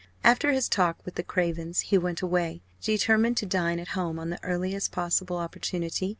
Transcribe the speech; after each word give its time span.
After 0.23 0.51
his 0.51 0.67
talk 0.67 0.97
with 1.05 1.13
the 1.13 1.21
Cravens, 1.21 1.81
he 1.81 1.95
went 1.99 2.23
away, 2.23 2.63
determined 2.81 3.37
to 3.37 3.45
dine 3.45 3.77
at 3.77 3.89
home 3.89 4.17
on 4.17 4.31
the 4.31 4.43
earliest 4.43 4.91
possible 4.91 5.37
opportunity. 5.37 6.09